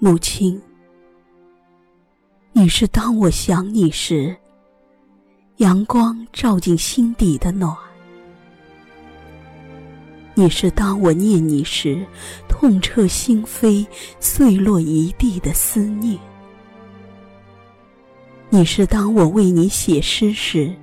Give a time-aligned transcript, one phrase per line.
[0.00, 0.60] 母亲，
[2.52, 4.36] 你是当我想你时，
[5.58, 7.74] 阳光照进心底的暖；
[10.34, 12.04] 你是当我念你时，
[12.48, 13.86] 痛彻心扉、
[14.20, 16.18] 碎落一地的思念；
[18.50, 20.74] 你是当我为你写诗时，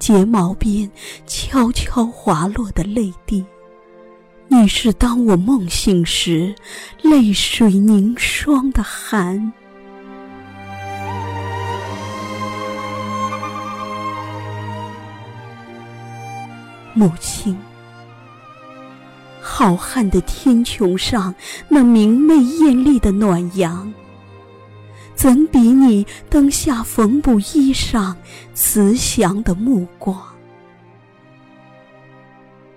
[0.00, 0.90] 睫毛边
[1.26, 3.44] 悄悄滑落的泪滴。
[4.48, 6.54] 你是当我梦醒时，
[7.02, 9.52] 泪水凝霜的寒。
[16.92, 17.58] 母亲，
[19.40, 21.34] 浩瀚的天穹上
[21.68, 23.92] 那明媚艳丽的暖阳，
[25.14, 28.14] 怎比你灯下缝补衣裳
[28.54, 30.33] 慈祥的目光？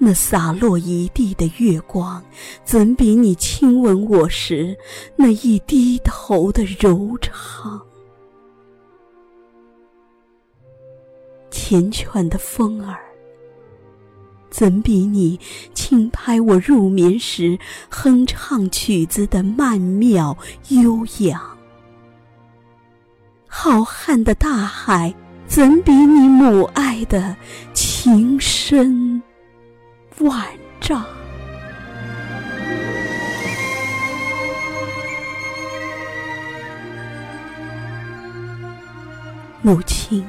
[0.00, 2.22] 那洒落一地的月光，
[2.64, 4.76] 怎比你亲吻我时
[5.16, 7.82] 那一低头的柔肠？
[11.50, 12.98] 缱绻的风儿，
[14.48, 15.38] 怎比你
[15.74, 17.58] 轻拍我入眠时
[17.90, 20.36] 哼唱曲子的曼妙
[20.68, 21.40] 悠扬？
[23.48, 25.12] 浩瀚的大海，
[25.46, 27.36] 怎比你母爱的
[27.74, 29.17] 情深？
[30.20, 30.46] 万
[30.80, 31.04] 丈，
[39.62, 40.26] 母亲，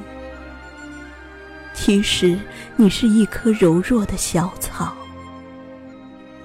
[1.74, 2.38] 其实
[2.76, 4.94] 你是一棵柔弱的小草，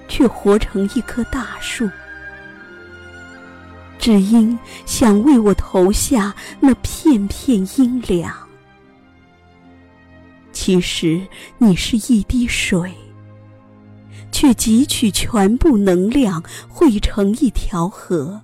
[0.08, 1.88] 却活成一棵大树，
[3.96, 8.34] 只因想为我投下那片片阴凉。
[10.52, 11.24] 其实
[11.58, 12.92] 你是一滴水。
[14.36, 18.42] 却汲取全部能量，汇成一条河。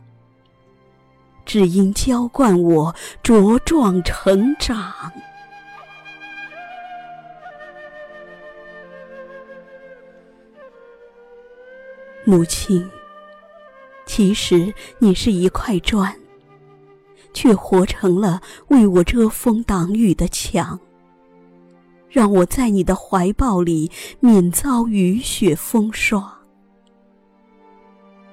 [1.44, 5.12] 只因浇灌我茁壮成长。
[12.24, 12.90] 母亲，
[14.06, 16.16] 其实你是一块砖，
[17.34, 20.80] 却活成了为我遮风挡雨的墙。
[22.12, 23.90] 让我在你的怀抱里
[24.20, 26.30] 免遭雨雪风霜。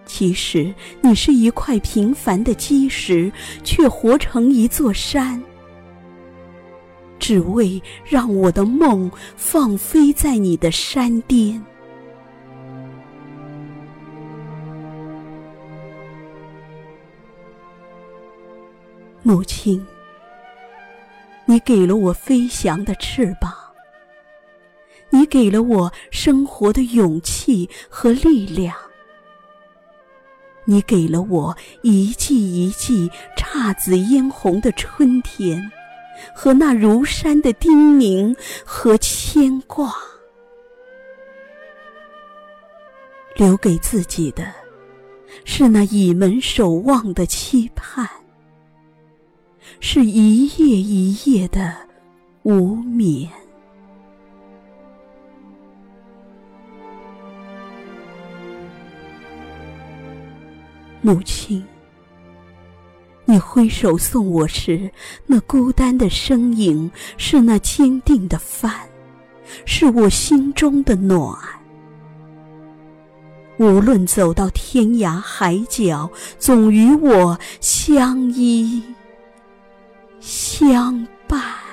[0.06, 3.31] 其实你是一块平凡的基石，
[3.63, 5.41] 却活成一座山，
[7.19, 11.63] 只为让我的梦放飞在你的山巅。
[19.22, 19.85] 母亲，
[21.45, 23.53] 你给了我飞翔的翅膀。
[25.29, 28.75] 给了我生活的勇气和力量，
[30.66, 35.72] 你给了我一季一季姹紫嫣红的春天，
[36.35, 38.35] 和那如山的叮咛
[38.66, 39.94] 和牵挂。
[43.35, 44.51] 留给自己的，
[45.45, 48.09] 是那倚门守望的期盼，
[49.79, 51.73] 是一夜一夜的
[52.44, 53.29] 无眠。
[61.01, 61.65] 母亲，
[63.25, 64.91] 你挥手送我时，
[65.25, 68.71] 那孤单的身影是那坚定的帆，
[69.65, 71.38] 是我心中的暖。
[73.57, 78.83] 无论走到天涯海角，总与我相依
[80.19, 81.69] 相伴。